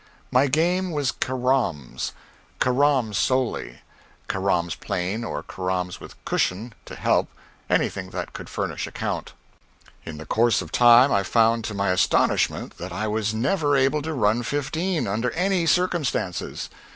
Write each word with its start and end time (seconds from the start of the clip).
My 0.31 0.47
game 0.47 0.89
was 0.89 1.11
caroms 1.11 2.13
caroms 2.59 3.17
solely 3.19 3.83
caroms 4.27 4.73
plain, 4.73 5.23
or 5.23 5.43
caroms 5.43 5.99
with 5.99 6.15
cushion 6.25 6.73
to 6.85 6.95
help 6.95 7.29
anything 7.69 8.09
that 8.09 8.33
could 8.33 8.49
furnish 8.49 8.87
a 8.87 8.91
count. 8.91 9.33
In 10.03 10.17
the 10.17 10.25
course 10.25 10.59
of 10.59 10.71
time 10.71 11.11
I 11.11 11.21
found 11.21 11.63
to 11.65 11.75
my 11.75 11.91
astonishment 11.91 12.79
that 12.79 12.91
I 12.91 13.07
was 13.07 13.35
never 13.35 13.77
able 13.77 14.01
to 14.01 14.15
run 14.15 14.41
fifteen, 14.41 15.05
under 15.05 15.29
any 15.33 15.67
circumstances. 15.67 16.71